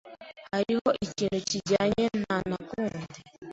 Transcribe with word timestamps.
Hariho 0.53 0.89
ikintu 1.05 1.39
kijyanye 1.49 2.05
na 2.21 2.35
ntakunda. 2.47 2.99